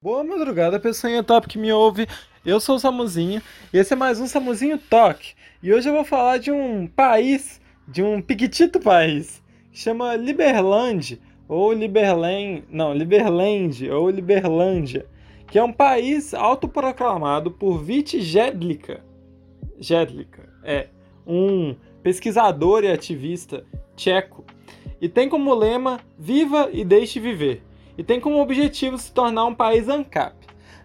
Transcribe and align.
Boa 0.00 0.22
madrugada, 0.22 0.78
pessoinha 0.78 1.24
top 1.24 1.48
que 1.48 1.58
me 1.58 1.72
ouve. 1.72 2.06
Eu 2.46 2.60
sou 2.60 2.76
o 2.76 2.78
Samuzinho 2.78 3.42
e 3.74 3.78
esse 3.78 3.94
é 3.94 3.96
mais 3.96 4.20
um 4.20 4.28
Samuzinho 4.28 4.78
Talk. 4.78 5.34
E 5.60 5.74
hoje 5.74 5.88
eu 5.88 5.92
vou 5.92 6.04
falar 6.04 6.38
de 6.38 6.52
um 6.52 6.86
país, 6.86 7.60
de 7.88 8.00
um 8.00 8.22
piquitito 8.22 8.78
país, 8.78 9.42
chama 9.72 10.14
Liberland 10.14 11.20
ou 11.48 11.72
Liberland, 11.72 12.62
não, 12.70 12.94
Liberland 12.94 13.90
ou 13.90 14.08
Liberlândia, 14.08 15.04
que 15.48 15.58
é 15.58 15.64
um 15.64 15.72
país 15.72 16.32
autoproclamado 16.32 17.50
por 17.50 17.82
Vít 17.82 18.20
Jedlica. 18.20 19.04
Jedlica 19.80 20.48
é 20.62 20.90
um 21.26 21.74
pesquisador 22.04 22.84
e 22.84 22.92
ativista 22.92 23.66
tcheco 23.96 24.44
e 25.00 25.08
tem 25.08 25.28
como 25.28 25.52
lema 25.52 25.98
Viva 26.16 26.70
e 26.72 26.84
deixe 26.84 27.18
viver 27.18 27.64
e 27.98 28.04
tem 28.04 28.20
como 28.20 28.40
objetivo 28.40 28.96
se 28.96 29.12
tornar 29.12 29.44
um 29.44 29.54
país 29.54 29.88
ANCAP. 29.88 30.36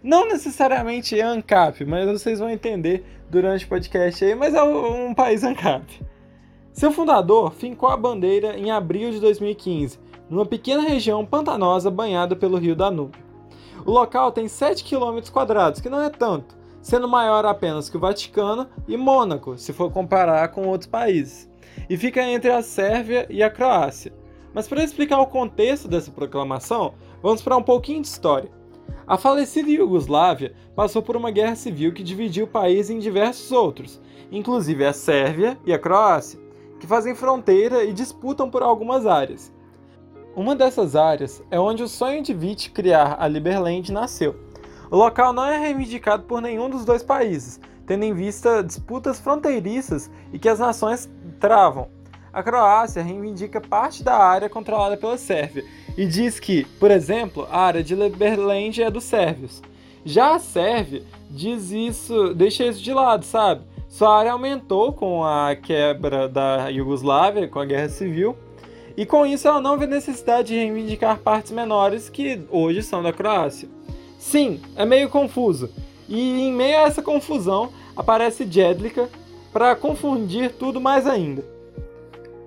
Não 0.01 0.27
necessariamente 0.27 1.21
ANCAP, 1.21 1.85
mas 1.85 2.09
vocês 2.09 2.39
vão 2.39 2.49
entender 2.49 3.05
durante 3.29 3.65
o 3.65 3.69
podcast 3.69 4.25
aí, 4.25 4.33
mas 4.33 4.55
é 4.55 4.63
um 4.63 5.13
país 5.13 5.43
ANCAP. 5.43 6.01
Seu 6.73 6.91
fundador 6.91 7.51
fincou 7.51 7.87
a 7.87 7.95
bandeira 7.95 8.57
em 8.57 8.71
abril 8.71 9.11
de 9.11 9.19
2015, 9.19 9.99
numa 10.27 10.45
pequena 10.45 10.81
região 10.81 11.23
pantanosa 11.23 11.91
banhada 11.91 12.35
pelo 12.35 12.57
rio 12.57 12.75
Danúbio. 12.75 13.21
O 13.85 13.91
local 13.91 14.31
tem 14.31 14.47
7 14.47 14.83
km 14.83 15.19
que 15.81 15.89
não 15.89 16.01
é 16.01 16.09
tanto, 16.09 16.57
sendo 16.81 17.07
maior 17.07 17.45
apenas 17.45 17.89
que 17.89 17.97
o 17.97 17.99
Vaticano 17.99 18.67
e 18.87 18.97
Mônaco, 18.97 19.57
se 19.57 19.71
for 19.71 19.91
comparar 19.91 20.47
com 20.47 20.67
outros 20.67 20.89
países. 20.89 21.47
E 21.87 21.95
fica 21.95 22.23
entre 22.23 22.51
a 22.51 22.63
Sérvia 22.63 23.27
e 23.29 23.43
a 23.43 23.49
Croácia. 23.49 24.11
Mas 24.53 24.67
para 24.67 24.83
explicar 24.83 25.19
o 25.19 25.27
contexto 25.27 25.87
dessa 25.87 26.11
proclamação, 26.11 26.93
vamos 27.23 27.41
para 27.41 27.55
um 27.55 27.63
pouquinho 27.63 28.01
de 28.01 28.07
história. 28.09 28.51
A 29.07 29.17
falecida 29.17 29.69
Iugoslávia 29.69 30.53
passou 30.75 31.01
por 31.01 31.15
uma 31.15 31.31
guerra 31.31 31.55
civil 31.55 31.93
que 31.93 32.03
dividiu 32.03 32.43
o 32.43 32.49
país 32.49 32.89
em 32.89 32.99
diversos 32.99 33.49
outros, 33.51 34.01
inclusive 34.29 34.85
a 34.85 34.91
Sérvia 34.91 35.57
e 35.65 35.73
a 35.73 35.79
Croácia, 35.79 36.39
que 36.79 36.85
fazem 36.85 37.15
fronteira 37.15 37.85
e 37.85 37.93
disputam 37.93 38.49
por 38.49 38.61
algumas 38.61 39.05
áreas. 39.07 39.53
Uma 40.35 40.55
dessas 40.55 40.95
áreas 40.95 41.41
é 41.49 41.59
onde 41.59 41.81
o 41.81 41.87
sonho 41.87 42.21
de 42.21 42.33
Vít 42.33 42.71
criar 42.71 43.15
a 43.19 43.27
Liberland 43.27 43.89
nasceu. 43.91 44.35
O 44.91 44.97
local 44.97 45.31
não 45.31 45.45
é 45.45 45.57
reivindicado 45.57 46.23
por 46.23 46.41
nenhum 46.41 46.69
dos 46.69 46.83
dois 46.83 47.03
países, 47.03 47.59
tendo 47.85 48.03
em 48.03 48.13
vista 48.13 48.61
disputas 48.61 49.19
fronteiriças 49.19 50.11
e 50.33 50.39
que 50.39 50.49
as 50.49 50.59
nações 50.59 51.09
travam, 51.39 51.87
a 52.33 52.41
Croácia 52.41 53.03
reivindica 53.03 53.61
parte 53.61 54.03
da 54.03 54.17
área 54.17 54.49
controlada 54.49 54.97
pela 54.97 55.17
Sérvia 55.17 55.63
e 55.95 56.05
diz 56.07 56.39
que, 56.39 56.65
por 56.79 56.89
exemplo, 56.89 57.47
a 57.51 57.59
área 57.59 57.83
de 57.83 57.93
Liberland 57.93 58.81
é 58.81 58.89
dos 58.89 59.03
sérvios. 59.03 59.61
Já 60.03 60.35
a 60.35 60.39
Sérvia 60.39 61.03
diz 61.29 61.71
isso, 61.71 62.33
deixa 62.33 62.65
isso 62.65 62.81
de 62.81 62.91
lado, 62.91 63.23
sabe? 63.23 63.61
Sua 63.87 64.17
área 64.17 64.31
aumentou 64.31 64.91
com 64.91 65.23
a 65.23 65.55
quebra 65.55 66.27
da 66.27 66.67
Iugoslávia, 66.69 67.47
com 67.47 67.59
a 67.59 67.65
guerra 67.65 67.89
civil, 67.89 68.35
e 68.97 69.05
com 69.05 69.25
isso 69.25 69.47
ela 69.47 69.61
não 69.61 69.77
vê 69.77 69.85
necessidade 69.85 70.47
de 70.47 70.55
reivindicar 70.55 71.19
partes 71.19 71.51
menores 71.51 72.09
que 72.09 72.41
hoje 72.49 72.81
são 72.81 73.03
da 73.03 73.13
Croácia. 73.13 73.69
Sim, 74.17 74.59
é 74.75 74.85
meio 74.85 75.09
confuso. 75.09 75.69
E 76.09 76.41
em 76.41 76.51
meio 76.51 76.79
a 76.79 76.87
essa 76.87 77.03
confusão 77.03 77.69
aparece 77.95 78.47
Jedlica 78.49 79.07
para 79.51 79.75
confundir 79.75 80.51
tudo 80.53 80.81
mais 80.81 81.05
ainda. 81.05 81.52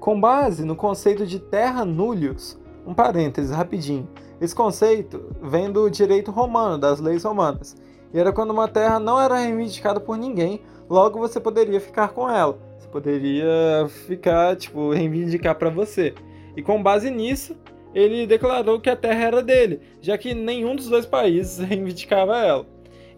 Com 0.06 0.20
base 0.20 0.64
no 0.64 0.76
conceito 0.76 1.26
de 1.26 1.40
terra 1.40 1.84
nullius, 1.84 2.56
um 2.86 2.94
parêntese 2.94 3.52
rapidinho, 3.52 4.08
esse 4.40 4.54
conceito 4.54 5.34
vem 5.42 5.68
do 5.68 5.90
direito 5.90 6.30
romano, 6.30 6.78
das 6.78 7.00
leis 7.00 7.24
romanas, 7.24 7.76
e 8.14 8.20
era 8.20 8.32
quando 8.32 8.52
uma 8.52 8.68
terra 8.68 9.00
não 9.00 9.20
era 9.20 9.36
reivindicada 9.36 9.98
por 9.98 10.16
ninguém, 10.16 10.60
logo 10.88 11.18
você 11.18 11.40
poderia 11.40 11.80
ficar 11.80 12.10
com 12.10 12.30
ela. 12.30 12.56
Você 12.78 12.86
poderia 12.86 13.88
ficar, 14.06 14.54
tipo, 14.54 14.92
reivindicar 14.92 15.56
para 15.56 15.70
você. 15.70 16.14
E 16.56 16.62
com 16.62 16.80
base 16.80 17.10
nisso, 17.10 17.56
ele 17.92 18.28
declarou 18.28 18.78
que 18.78 18.88
a 18.88 18.94
terra 18.94 19.24
era 19.24 19.42
dele, 19.42 19.80
já 20.00 20.16
que 20.16 20.34
nenhum 20.34 20.76
dos 20.76 20.88
dois 20.88 21.04
países 21.04 21.58
reivindicava 21.66 22.38
ela. 22.38 22.64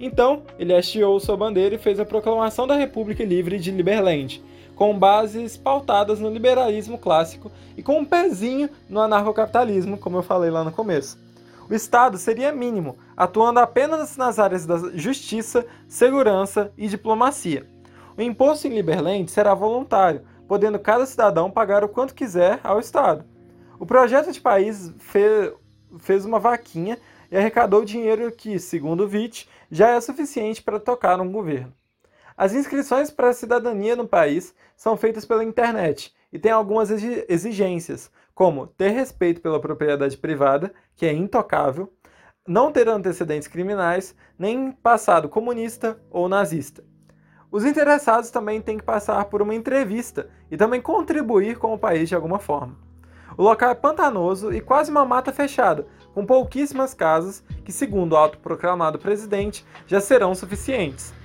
Então, 0.00 0.42
ele 0.58 0.74
hasteou 0.74 1.20
sua 1.20 1.36
bandeira 1.36 1.74
e 1.74 1.78
fez 1.78 2.00
a 2.00 2.06
proclamação 2.06 2.66
da 2.66 2.76
República 2.76 3.22
Livre 3.22 3.58
de 3.58 3.70
Liberland, 3.70 4.42
com 4.78 4.96
bases 4.96 5.56
pautadas 5.56 6.20
no 6.20 6.30
liberalismo 6.30 6.96
clássico 6.96 7.50
e 7.76 7.82
com 7.82 7.98
um 7.98 8.04
pezinho 8.04 8.70
no 8.88 9.00
anarcocapitalismo, 9.00 9.98
como 9.98 10.18
eu 10.18 10.22
falei 10.22 10.50
lá 10.50 10.62
no 10.62 10.70
começo. 10.70 11.18
O 11.68 11.74
Estado 11.74 12.16
seria 12.16 12.52
mínimo, 12.52 12.96
atuando 13.16 13.58
apenas 13.58 14.16
nas 14.16 14.38
áreas 14.38 14.64
da 14.64 14.78
justiça, 14.94 15.66
segurança 15.88 16.72
e 16.78 16.86
diplomacia. 16.86 17.68
O 18.16 18.22
imposto 18.22 18.68
em 18.68 18.74
Liberland 18.74 19.28
será 19.28 19.52
voluntário, 19.52 20.22
podendo 20.46 20.78
cada 20.78 21.04
cidadão 21.06 21.50
pagar 21.50 21.82
o 21.82 21.88
quanto 21.88 22.14
quiser 22.14 22.60
ao 22.62 22.78
Estado. 22.78 23.24
O 23.80 23.84
projeto 23.84 24.30
de 24.30 24.40
país 24.40 24.94
fez, 25.00 26.24
uma 26.24 26.38
vaquinha 26.38 26.96
e 27.32 27.36
arrecadou 27.36 27.84
dinheiro 27.84 28.30
que, 28.30 28.60
segundo 28.60 29.08
VIT, 29.08 29.48
já 29.72 29.88
é 29.88 30.00
suficiente 30.00 30.62
para 30.62 30.78
tocar 30.78 31.20
um 31.20 31.32
governo. 31.32 31.77
As 32.38 32.54
inscrições 32.54 33.10
para 33.10 33.30
a 33.30 33.32
cidadania 33.32 33.96
no 33.96 34.06
país 34.06 34.54
são 34.76 34.96
feitas 34.96 35.24
pela 35.24 35.42
internet 35.42 36.14
e 36.32 36.38
têm 36.38 36.52
algumas 36.52 36.88
exigências, 36.88 38.12
como 38.32 38.68
ter 38.68 38.90
respeito 38.90 39.40
pela 39.40 39.60
propriedade 39.60 40.16
privada, 40.16 40.72
que 40.94 41.04
é 41.04 41.12
intocável, 41.12 41.92
não 42.46 42.70
ter 42.70 42.88
antecedentes 42.88 43.48
criminais, 43.48 44.14
nem 44.38 44.70
passado 44.70 45.28
comunista 45.28 46.00
ou 46.12 46.28
nazista. 46.28 46.84
Os 47.50 47.64
interessados 47.64 48.30
também 48.30 48.60
têm 48.60 48.78
que 48.78 48.84
passar 48.84 49.24
por 49.24 49.42
uma 49.42 49.54
entrevista 49.54 50.30
e 50.48 50.56
também 50.56 50.80
contribuir 50.80 51.58
com 51.58 51.74
o 51.74 51.78
país 51.78 52.08
de 52.08 52.14
alguma 52.14 52.38
forma. 52.38 52.76
O 53.36 53.42
local 53.42 53.70
é 53.70 53.74
pantanoso 53.74 54.52
e 54.52 54.60
quase 54.60 54.92
uma 54.92 55.04
mata 55.04 55.32
fechada, 55.32 55.88
com 56.14 56.24
pouquíssimas 56.24 56.94
casas 56.94 57.42
que, 57.64 57.72
segundo 57.72 58.12
o 58.12 58.16
autoproclamado 58.16 58.96
presidente, 58.96 59.66
já 59.88 60.00
serão 60.00 60.36
suficientes. 60.36 61.17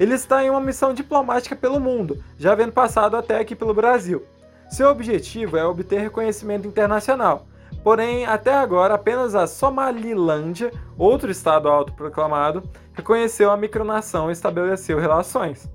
Ele 0.00 0.14
está 0.14 0.42
em 0.42 0.48
uma 0.48 0.62
missão 0.62 0.94
diplomática 0.94 1.54
pelo 1.54 1.78
mundo, 1.78 2.24
já 2.38 2.52
havendo 2.52 2.72
passado 2.72 3.18
até 3.18 3.38
aqui 3.38 3.54
pelo 3.54 3.74
Brasil. 3.74 4.24
Seu 4.70 4.88
objetivo 4.88 5.58
é 5.58 5.64
obter 5.66 6.00
reconhecimento 6.00 6.66
internacional, 6.66 7.46
porém, 7.84 8.24
até 8.24 8.54
agora, 8.54 8.94
apenas 8.94 9.34
a 9.34 9.46
Somalilândia, 9.46 10.72
outro 10.96 11.30
estado 11.30 11.68
autoproclamado, 11.68 12.62
reconheceu 12.94 13.50
a 13.50 13.58
micronação 13.58 14.30
e 14.30 14.32
estabeleceu 14.32 14.98
relações. 14.98 15.68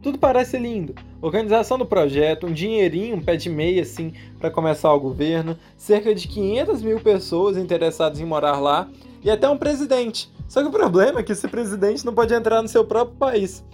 Tudo 0.00 0.16
parece 0.16 0.56
lindo. 0.56 0.94
Organização 1.20 1.76
do 1.76 1.84
projeto, 1.84 2.46
um 2.46 2.52
dinheirinho, 2.52 3.16
um 3.16 3.20
pé 3.20 3.34
de 3.34 3.50
meia 3.50 3.82
assim 3.82 4.12
para 4.38 4.48
começar 4.48 4.92
o 4.92 5.00
governo, 5.00 5.58
cerca 5.76 6.14
de 6.14 6.28
500 6.28 6.82
mil 6.82 7.00
pessoas 7.00 7.56
interessadas 7.56 8.20
em 8.20 8.24
morar 8.24 8.60
lá 8.60 8.88
e 9.24 9.28
até 9.28 9.48
um 9.48 9.58
presidente, 9.58 10.30
só 10.50 10.62
que 10.62 10.66
o 10.66 10.72
problema 10.72 11.20
é 11.20 11.22
que 11.22 11.30
esse 11.30 11.46
presidente 11.46 12.04
não 12.04 12.12
pode 12.12 12.34
entrar 12.34 12.60
no 12.60 12.66
seu 12.66 12.84
próprio 12.84 13.16
país. 13.16 13.64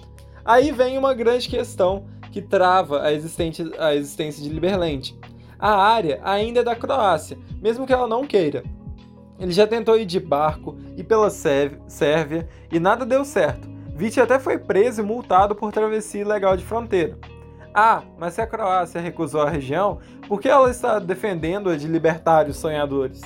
Aí 0.45 0.73
vem 0.73 0.99
uma 0.99 1.15
grande 1.15 1.49
questão 1.49 2.05
que 2.31 2.43
trava 2.43 2.99
a, 2.99 3.07
a 3.07 3.95
existência 3.95 4.45
de 4.45 4.51
Liberland. 4.51 5.19
A 5.59 5.75
área 5.75 6.21
ainda 6.23 6.61
é 6.61 6.63
da 6.63 6.77
Croácia, 6.77 7.39
mesmo 7.63 7.87
que 7.87 7.95
ela 7.95 8.07
não 8.07 8.27
queira. 8.27 8.63
Ele 9.39 9.53
já 9.53 9.67
tentou 9.67 9.97
ir 9.97 10.05
de 10.05 10.21
barco 10.21 10.77
e 10.99 11.03
pela 11.03 11.31
Sérvia 11.31 12.47
e 12.71 12.79
nada 12.79 13.07
deu 13.07 13.25
certo. 13.25 13.67
Viti 13.95 14.21
até 14.21 14.39
foi 14.39 14.59
preso 14.59 15.01
e 15.01 15.05
multado 15.05 15.55
por 15.55 15.73
travessia 15.73 16.21
ilegal 16.21 16.59
de 16.59 16.65
fronteira. 16.67 17.17
Ah, 17.73 18.03
mas 18.19 18.35
se 18.35 18.43
a 18.43 18.47
Croácia 18.47 19.01
recusou 19.01 19.41
a 19.41 19.49
região, 19.49 19.99
por 20.29 20.43
que 20.43 20.49
ela 20.51 20.71
está 20.71 20.99
defendendo-a 20.99 21.75
de 21.75 21.89
libertários 21.89 22.59
sonhadores? 22.59 23.23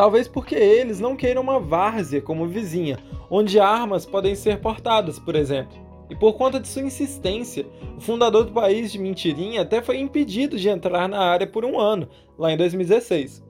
Talvez 0.00 0.26
porque 0.26 0.54
eles 0.54 0.98
não 0.98 1.14
queiram 1.14 1.42
uma 1.42 1.60
várzea 1.60 2.22
como 2.22 2.48
vizinha, 2.48 2.98
onde 3.28 3.60
armas 3.60 4.06
podem 4.06 4.34
ser 4.34 4.58
portadas, 4.58 5.18
por 5.18 5.36
exemplo. 5.36 5.76
E 6.08 6.16
por 6.16 6.38
conta 6.38 6.58
de 6.58 6.66
sua 6.68 6.80
insistência, 6.80 7.66
o 7.98 8.00
fundador 8.00 8.46
do 8.46 8.52
país 8.52 8.90
de 8.90 8.98
Mentirinha 8.98 9.60
até 9.60 9.82
foi 9.82 9.98
impedido 9.98 10.56
de 10.56 10.70
entrar 10.70 11.06
na 11.06 11.18
área 11.18 11.46
por 11.46 11.66
um 11.66 11.78
ano, 11.78 12.08
lá 12.38 12.50
em 12.50 12.56
2016. 12.56 13.44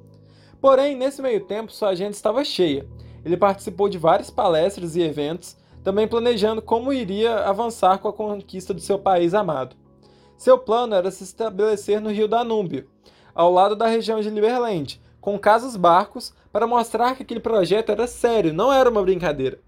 Porém, 0.61 0.97
nesse 0.97 1.23
meio 1.23 1.45
tempo, 1.45 1.71
sua 1.71 1.91
agenda 1.91 2.11
estava 2.11 2.45
cheia. 2.45 2.85
Ele 3.25 3.37
participou 3.37 3.89
de 3.89 3.97
várias 3.97 4.29
palestras 4.29 4.97
e 4.97 5.03
eventos, 5.03 5.57
também 5.85 6.09
planejando 6.09 6.61
como 6.61 6.93
iria 6.93 7.45
avançar 7.45 7.99
com 7.99 8.09
a 8.09 8.13
conquista 8.13 8.75
do 8.75 8.81
seu 8.81 8.99
país 8.99 9.35
amado. 9.35 9.77
Seu 10.37 10.59
plano 10.59 10.97
era 10.97 11.13
se 11.13 11.23
estabelecer 11.23 12.01
no 12.01 12.11
rio 12.11 12.27
Danúbio, 12.27 12.89
ao 13.33 13.53
lado 13.53 13.77
da 13.77 13.87
região 13.87 14.21
de 14.21 14.29
Liberland, 14.29 15.01
com 15.21 15.39
casos 15.39 15.77
barcos 15.77 16.35
para 16.53 16.67
mostrar 16.67 17.15
que 17.15 17.23
aquele 17.23 17.41
projeto 17.41 17.93
era 17.93 18.07
sério, 18.07 18.53
não 18.53 18.73
era 18.73 18.91
uma 18.91 19.03
brincadeira. 19.03 19.59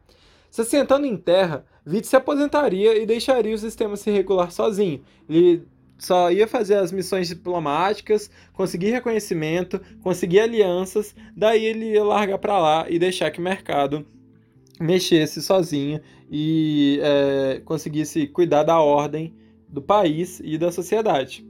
Se 0.50 0.60
assentando 0.60 1.06
em 1.06 1.16
terra, 1.16 1.64
Witt 1.87 2.06
se 2.06 2.16
aposentaria 2.16 3.00
e 3.00 3.06
deixaria 3.06 3.54
o 3.54 3.58
sistema 3.58 3.96
se 3.96 4.10
regular 4.10 4.50
sozinho. 4.52 5.02
Ele 5.28 5.66
só 5.99 6.31
ia 6.31 6.49
fazer 6.49 6.75
as 6.75 6.90
missões 6.90 7.28
diplomáticas, 7.28 8.31
conseguir 8.52 8.90
reconhecimento, 8.90 9.81
conseguir 10.02 10.40
alianças, 10.40 11.14
daí 11.37 11.64
ele 11.64 11.93
ia 11.93 12.05
largar 12.05 12.38
para 12.38 12.58
lá 12.58 12.87
e 12.88 12.98
deixar 12.98 13.31
que 13.31 13.38
o 13.38 13.43
mercado 13.43 14.05
mexesse 14.81 15.40
sozinho 15.40 16.00
e 16.31 16.98
é, 17.02 17.62
conseguisse 17.64 18.26
cuidar 18.26 18.64
da 18.64 18.81
ordem 18.81 19.34
do 19.69 19.81
país 19.81 20.40
e 20.44 20.58
da 20.58 20.72
sociedade. 20.72 21.46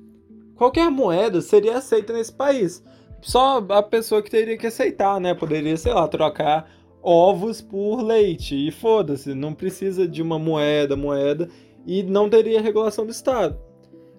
Qualquer 0.55 0.90
moeda 0.90 1.40
seria 1.40 1.78
aceita 1.78 2.12
nesse 2.12 2.32
país. 2.32 2.84
Só 3.22 3.64
a 3.69 3.82
pessoa 3.82 4.20
que 4.20 4.30
teria 4.30 4.58
que 4.58 4.66
aceitar, 4.66 5.20
né? 5.20 5.32
Poderia, 5.32 5.76
sei 5.76 5.94
lá, 5.94 6.08
trocar 6.08 6.69
ovos 7.00 7.62
por 7.62 8.02
leite. 8.02 8.54
E 8.54 8.70
foda-se, 8.72 9.32
não 9.32 9.54
precisa 9.54 10.08
de 10.08 10.20
uma 10.20 10.40
moeda, 10.40 10.96
moeda, 10.96 11.48
e 11.86 12.02
não 12.02 12.28
teria 12.28 12.60
regulação 12.60 13.06
do 13.06 13.12
Estado. 13.12 13.56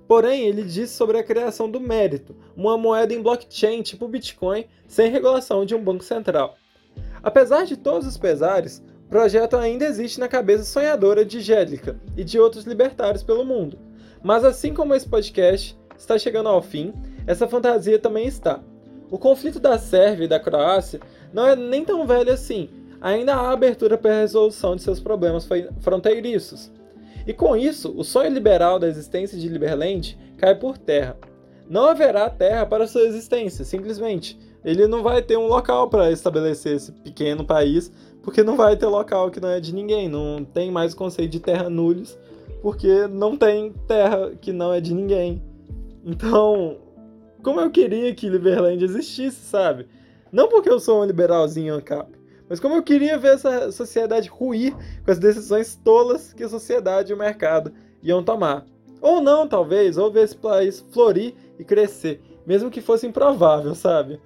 Porém, 0.07 0.45
ele 0.45 0.63
disse 0.63 0.93
sobre 0.93 1.17
a 1.17 1.23
criação 1.23 1.69
do 1.69 1.81
mérito, 1.81 2.35
uma 2.55 2.77
moeda 2.77 3.13
em 3.13 3.21
blockchain 3.21 3.81
tipo 3.81 4.07
Bitcoin, 4.07 4.65
sem 4.87 5.11
regulação 5.11 5.65
de 5.65 5.75
um 5.75 5.83
banco 5.83 6.03
central. 6.03 6.55
Apesar 7.21 7.65
de 7.65 7.75
todos 7.75 8.07
os 8.07 8.17
pesares, 8.17 8.81
o 9.05 9.09
projeto 9.09 9.57
ainda 9.57 9.85
existe 9.85 10.19
na 10.19 10.29
cabeça 10.29 10.63
sonhadora 10.63 11.25
de 11.25 11.41
Gélica 11.41 11.99
e 12.15 12.23
de 12.23 12.39
outros 12.39 12.63
libertários 12.63 13.23
pelo 13.23 13.45
mundo. 13.45 13.77
Mas 14.21 14.45
assim 14.45 14.73
como 14.73 14.95
esse 14.95 15.07
podcast 15.07 15.77
está 15.97 16.17
chegando 16.17 16.47
ao 16.47 16.61
fim, 16.61 16.93
essa 17.27 17.47
fantasia 17.47 17.99
também 17.99 18.27
está. 18.27 18.61
O 19.13 19.19
conflito 19.19 19.59
da 19.59 19.77
Sérvia 19.77 20.25
e 20.25 20.27
da 20.27 20.39
Croácia 20.39 20.99
não 21.31 21.45
é 21.45 21.55
nem 21.55 21.85
tão 21.85 22.07
velho 22.07 22.33
assim, 22.33 22.67
ainda 22.99 23.35
há 23.35 23.51
abertura 23.51 23.95
para 23.95 24.09
a 24.11 24.21
resolução 24.21 24.75
de 24.75 24.81
seus 24.81 24.99
problemas 24.99 25.47
fronteiriços. 25.81 26.71
E 27.27 27.31
com 27.31 27.55
isso, 27.55 27.93
o 27.95 28.03
sonho 28.03 28.33
liberal 28.33 28.79
da 28.79 28.87
existência 28.87 29.37
de 29.37 29.47
Liberland 29.47 30.17
cai 30.35 30.55
por 30.55 30.79
terra. 30.79 31.15
Não 31.69 31.85
haverá 31.85 32.27
terra 32.27 32.65
para 32.65 32.87
sua 32.87 33.03
existência, 33.03 33.63
simplesmente. 33.63 34.35
Ele 34.65 34.87
não 34.87 35.03
vai 35.03 35.21
ter 35.21 35.37
um 35.37 35.45
local 35.45 35.91
para 35.91 36.11
estabelecer 36.11 36.77
esse 36.77 36.91
pequeno 36.91 37.45
país, 37.45 37.91
porque 38.23 38.41
não 38.41 38.57
vai 38.57 38.75
ter 38.75 38.87
local 38.87 39.29
que 39.29 39.39
não 39.39 39.49
é 39.49 39.59
de 39.59 39.75
ninguém. 39.75 40.09
Não 40.09 40.43
tem 40.43 40.71
mais 40.71 40.95
conceito 40.95 41.29
de 41.33 41.39
terra 41.39 41.69
nullis, 41.69 42.17
porque 42.63 43.05
não 43.05 43.37
tem 43.37 43.73
terra 43.87 44.31
que 44.41 44.51
não 44.51 44.73
é 44.73 44.81
de 44.81 44.91
ninguém. 44.91 45.39
Então, 46.03 46.79
como 47.43 47.59
eu 47.59 47.69
queria 47.69 48.15
que 48.15 48.29
Liberland 48.29 48.83
existisse, 48.83 49.41
sabe? 49.41 49.87
Não 50.31 50.47
porque 50.47 50.69
eu 50.69 50.79
sou 50.79 51.01
um 51.01 51.05
liberalzinho 51.05 51.75
ANCAP, 51.75 52.09
mas 52.49 52.59
como 52.59 52.75
eu 52.75 52.81
queria 52.81 53.17
ver 53.17 53.35
essa 53.35 53.71
sociedade 53.71 54.29
ruir 54.29 54.73
com 55.03 55.11
as 55.11 55.19
decisões 55.19 55.75
tolas 55.75 56.33
que 56.33 56.43
a 56.43 56.49
sociedade 56.49 57.11
e 57.11 57.15
o 57.15 57.17
mercado 57.17 57.73
iam 58.01 58.23
tomar. 58.23 58.65
Ou 59.01 59.21
não, 59.21 59.47
talvez, 59.47 59.97
ou 59.97 60.09
ver 60.09 60.23
esse 60.23 60.37
país 60.37 60.79
florir 60.91 61.35
e 61.59 61.63
crescer, 61.63 62.21
mesmo 62.47 62.71
que 62.71 62.81
fosse 62.81 63.05
improvável, 63.05 63.75
sabe? 63.75 64.19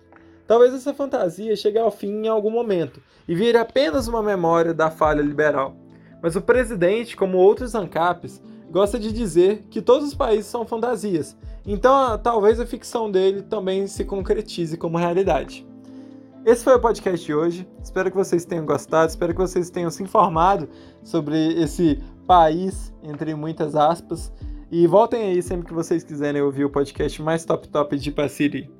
Talvez 0.45 0.73
essa 0.73 0.93
fantasia 0.93 1.55
chegue 1.55 1.77
ao 1.77 1.91
fim 1.91 2.25
em 2.25 2.27
algum 2.27 2.51
momento 2.51 3.01
e 3.27 3.35
vire 3.35 3.57
apenas 3.57 4.07
uma 4.07 4.23
memória 4.23 4.73
da 4.73 4.89
falha 4.89 5.21
liberal. 5.21 5.75
Mas 6.21 6.35
o 6.35 6.41
presidente, 6.41 7.17
como 7.17 7.37
outros 7.37 7.75
ANCAPs, 7.75 8.41
gosta 8.71 8.99
de 8.99 9.11
dizer 9.11 9.65
que 9.69 9.81
todos 9.81 10.07
os 10.07 10.13
países 10.13 10.45
são 10.45 10.65
fantasias, 10.65 11.35
então 11.65 12.17
talvez 12.17 12.59
a 12.59 12.65
ficção 12.65 13.09
dele 13.09 13.41
também 13.41 13.87
se 13.87 14.03
concretize 14.05 14.77
como 14.77 14.97
realidade. 14.97 15.67
Esse 16.45 16.63
foi 16.63 16.75
o 16.75 16.79
podcast 16.79 17.25
de 17.25 17.33
hoje. 17.33 17.67
Espero 17.83 18.09
que 18.09 18.15
vocês 18.15 18.45
tenham 18.45 18.65
gostado, 18.65 19.09
espero 19.09 19.33
que 19.33 19.41
vocês 19.41 19.69
tenham 19.69 19.91
se 19.91 20.01
informado 20.01 20.69
sobre 21.03 21.61
esse 21.61 22.01
país, 22.25 22.93
entre 23.03 23.35
muitas 23.35 23.75
aspas. 23.75 24.31
E 24.71 24.87
voltem 24.87 25.23
aí 25.23 25.41
sempre 25.41 25.67
que 25.67 25.73
vocês 25.73 26.05
quiserem 26.05 26.41
ouvir 26.41 26.63
o 26.63 26.69
podcast 26.69 27.21
mais 27.21 27.43
top 27.43 27.67
top 27.67 27.97
de 27.97 28.11
Passiri. 28.11 28.77